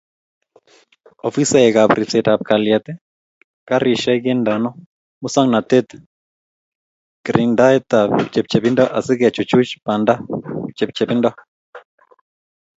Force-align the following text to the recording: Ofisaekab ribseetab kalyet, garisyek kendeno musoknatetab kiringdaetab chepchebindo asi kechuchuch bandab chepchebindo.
Ofisaekab 1.29 1.89
ribseetab 1.97 2.39
kalyet, 2.49 2.85
garisyek 3.69 4.19
kendeno 4.25 4.69
musoknatetab 5.21 6.01
kiringdaetab 7.25 8.09
chepchebindo 8.33 8.83
asi 8.97 9.13
kechuchuch 9.21 9.71
bandab 9.85 10.19
chepchebindo. 10.77 11.29